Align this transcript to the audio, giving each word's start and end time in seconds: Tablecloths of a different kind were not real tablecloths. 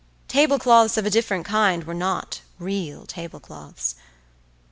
Tablecloths 0.27 0.97
of 0.97 1.05
a 1.05 1.11
different 1.11 1.45
kind 1.45 1.83
were 1.83 1.93
not 1.93 2.41
real 2.57 3.05
tablecloths. 3.05 3.93